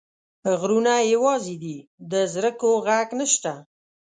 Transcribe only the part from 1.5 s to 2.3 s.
دي، د